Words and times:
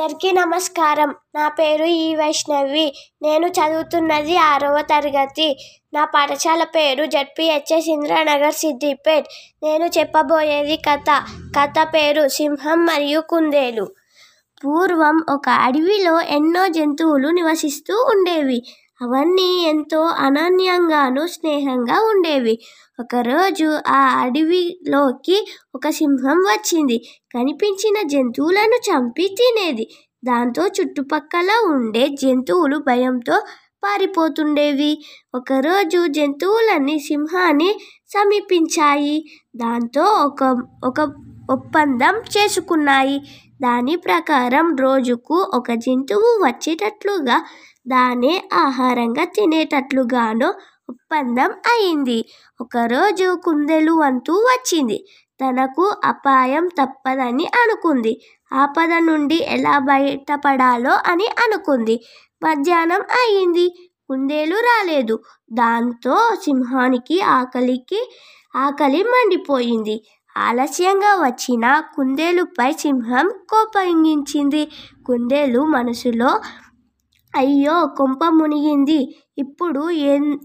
అందరికీ 0.00 0.32
నమస్కారం. 0.32 1.14
నా 1.34 1.48
పేరు 1.48 1.84
ఈ 1.84 2.14
వైష్ణవి. 2.14 2.94
నేను 3.22 3.46
చదువుతున్నది 3.46 4.36
ఆరవ 4.36 4.80
తరగతి. 4.80 5.58
నా 5.94 6.04
పాఠశాల 6.04 6.64
పేరు 6.64 7.04
జడ్పిహెచ్ఎస్ 7.06 7.88
ఇంద్రానగర్ 7.88 8.54
సిద్దిపేట్. 8.54 9.26
నేను 9.62 9.84
చెప్పబోయేది 9.84 10.76
కథ. 10.76 11.22
కథ 11.58 11.88
పేరు 11.94 12.28
సింహం 12.28 12.78
మరియు 12.84 13.20
కుందేలు. 13.20 13.88
పూర్వం 14.64 15.24
ఒక 15.30 15.48
అడవిలో 15.48 16.20
ఎన్నో 16.20 16.68
జంతువులు 16.68 17.28
నివసిస్తూ 17.28 17.94
ఉండేవి. 17.94 18.62
అవన్నీ 19.02 19.62
ఎంతో 19.62 20.00
అనన్యంగాను 20.00 21.26
స్నేహంగా 21.26 21.98
ఉండేవి. 22.10 22.58
ఒకరోజు 23.00 23.78
ఆ 23.88 24.20
అడవిలోకి 24.20 25.46
ఒక 25.74 25.88
సింహం 25.88 26.38
వచ్చింది. 26.38 26.98
కనిపించిన 27.34 28.08
జంతువులను 28.08 28.76
చంపి 28.88 29.36
తినేది. 29.38 29.88
దాంతో 30.24 30.66
చుట్టుపక్కల 30.66 31.48
ఉండే 31.66 32.08
జంతువులు 32.08 32.76
భయంతో 32.76 33.42
పారిపోతుండేవి. 33.84 35.04
ఒకరోజు 35.34 36.06
జంతువులన్నీ 36.06 36.98
సింహాన్ని 36.98 37.74
సమీపించాయి. 38.08 39.24
దాంతో 39.56 40.02
ఒక 40.02 40.42
ఒక 40.84 41.00
ఒప్పందం 41.50 42.14
చేసుకున్నాయి. 42.16 43.18
దాని 43.62 43.96
ప్రకారం 43.96 44.76
రోజుకు 44.76 45.50
ఒక 45.54 45.72
జంతువు 45.72 46.46
వచ్చేటట్లుగా 46.46 47.44
దానే 47.88 48.48
ఆహారంగా 48.54 49.24
తినేటట్లుగానో 49.24 50.48
ఒప్పందం 50.90 51.50
అయింది. 51.50 52.24
ఒకరోజు 52.60 53.38
కుందేలు 53.44 53.92
వంతు 53.92 54.32
వచ్చింది. 54.32 54.98
తనకు 55.40 55.92
అపాయం 56.04 56.68
తప్పదని 56.82 57.46
అనుకుంది. 57.46 58.20
ఆపద 58.52 58.92
నుండి 58.98 59.34
ఎలా 59.34 59.78
బయటపడాలో 59.78 60.90
అని 61.06 61.26
అనుకుంది. 61.26 61.96
మధ్యాహ్నం 62.42 63.00
అయింది. 63.00 63.66
కుందేలు 64.10 64.56
రాలేదు. 64.56 65.20
దాంతో 65.52 66.30
సింహానికి 66.34 67.20
ఆకలికి 67.20 68.12
ఆకలి 68.56 69.02
మండిపోయింది. 69.02 69.96
ఆలస్యంగా 70.36 71.24
వచ్చిన 71.26 71.82
కుందేలుపై 71.94 72.72
సింహం 72.72 73.30
కోపగించింది. 73.50 74.68
కుందేలు 75.06 75.60
మనసులో 75.60 76.40
అయ్యో 77.36 77.86
కొంప 77.96 78.24
మునిగింది. 78.24 79.16
ఇప్పుడు 79.38 79.90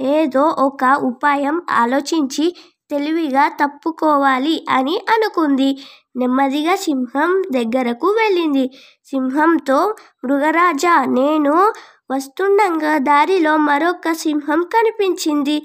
ఏదో 0.00 0.42
ఒక 0.42 0.84
ఉపాయం 1.02 1.62
ఆలోచించి 1.70 2.56
తెలివిగా 2.90 3.48
తప్పుకోవాలి 3.48 4.66
అని 4.70 5.00
అనుకుంది. 5.10 5.78
నెమ్మదిగా 6.16 6.74
సింహం 6.76 7.42
దగ్గరకు 7.52 8.06
వెళ్ళింది. 8.06 8.70
సింహంతో 9.04 9.94
మృగరాజా 10.24 11.04
నేను 11.04 11.72
వస్తుండగా 12.10 12.98
దారిలో 12.98 13.56
మరొక 13.56 14.12
సింహం 14.12 14.62
కనిపించింది. 14.62 15.62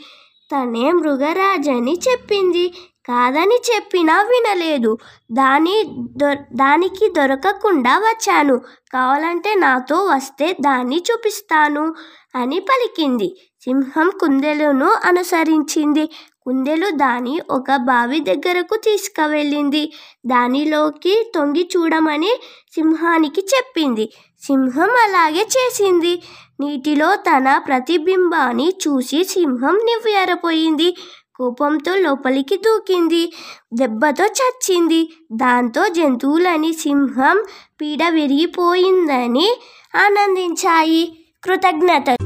తనే 0.51 0.91
మృగరాజని 0.91 1.99
చెప్పింది. 2.09 2.73
కాదని 3.07 3.57
చెప్పినా 3.69 4.16
వినలేదు. 4.23 4.91
దాని 5.31 5.75
దొ 6.18 6.29
దానికి 6.56 7.06
దొరకకుండా 7.18 7.94
వచ్చాను. 8.00 8.56
కావాలంటే 8.94 9.51
నాతో 9.56 9.97
వస్తే 10.06 10.47
దాన్ని 10.62 11.00
చూపిస్తాను 11.07 11.85
అని 12.35 12.59
పలికింది. 12.62 13.29
సింహం 13.62 14.09
కుందేలును 14.19 14.90
అనుసరించింది. 15.06 16.06
కుందేలు 16.46 16.90
దాని 16.96 17.35
ఒక 17.50 17.69
బావి 17.85 18.19
దగ్గరకు 18.22 18.75
తీసుకువెళ్ళింది. 18.84 19.84
దానిలోకి 20.25 21.16
తొంగి 21.35 21.63
చూడమని 21.73 22.31
సింహానికి 22.73 23.41
చెప్పింది. 23.53 24.06
సింహం 24.41 24.91
అలాగే 25.06 25.44
చేసింది. 25.56 26.13
నీటిలో 26.59 27.09
తన 27.28 27.47
ప్రతిబింబాన్ని 27.67 28.67
చూసి 28.84 29.23
సింహం 29.34 29.75
నివ్వెరపోయింది. 29.85 30.90
కోపంతో 31.37 31.95
లోపలికి 31.95 32.57
దూకింది. 32.57 33.33
దెబ్బతో 33.73 34.25
చచ్చింది. 34.25 35.13
దాంతో 35.33 35.87
జంతువులని 35.87 36.73
సింహం 36.73 37.43
పీడ 37.81 37.99
విరిగిపోయిందని 38.09 39.59
ఆనందించాయి. 39.95 41.17
కృతజ్ఞత 41.43 42.16